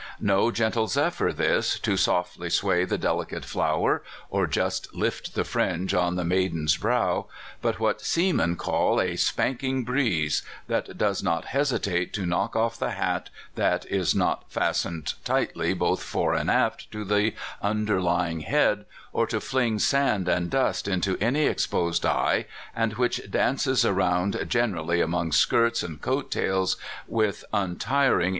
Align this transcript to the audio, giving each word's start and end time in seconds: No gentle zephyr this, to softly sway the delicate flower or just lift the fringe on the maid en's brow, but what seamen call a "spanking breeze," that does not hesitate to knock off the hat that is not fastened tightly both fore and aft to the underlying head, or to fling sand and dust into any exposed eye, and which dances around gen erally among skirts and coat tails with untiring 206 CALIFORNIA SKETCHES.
No 0.19 0.49
gentle 0.49 0.87
zephyr 0.87 1.31
this, 1.31 1.77
to 1.81 1.95
softly 1.95 2.49
sway 2.49 2.85
the 2.85 2.97
delicate 2.97 3.45
flower 3.45 4.01
or 4.31 4.47
just 4.47 4.91
lift 4.95 5.35
the 5.35 5.43
fringe 5.43 5.93
on 5.93 6.15
the 6.15 6.23
maid 6.25 6.53
en's 6.53 6.75
brow, 6.75 7.27
but 7.61 7.79
what 7.79 8.01
seamen 8.01 8.55
call 8.55 8.99
a 8.99 9.15
"spanking 9.15 9.83
breeze," 9.83 10.41
that 10.67 10.97
does 10.97 11.21
not 11.21 11.45
hesitate 11.45 12.13
to 12.13 12.25
knock 12.25 12.55
off 12.55 12.79
the 12.79 12.93
hat 12.93 13.29
that 13.53 13.85
is 13.91 14.15
not 14.15 14.51
fastened 14.51 15.13
tightly 15.23 15.71
both 15.71 16.01
fore 16.01 16.33
and 16.33 16.49
aft 16.49 16.89
to 16.91 17.05
the 17.05 17.35
underlying 17.61 18.39
head, 18.39 18.85
or 19.13 19.27
to 19.27 19.39
fling 19.39 19.77
sand 19.77 20.27
and 20.27 20.49
dust 20.49 20.87
into 20.87 21.15
any 21.21 21.43
exposed 21.43 22.07
eye, 22.07 22.47
and 22.75 22.93
which 22.95 23.29
dances 23.29 23.85
around 23.85 24.43
gen 24.49 24.73
erally 24.73 25.03
among 25.03 25.31
skirts 25.31 25.83
and 25.83 26.01
coat 26.01 26.31
tails 26.31 26.75
with 27.07 27.45
untiring 27.51 27.69
206 27.77 27.83
CALIFORNIA 27.85 28.09
SKETCHES. 28.09 28.29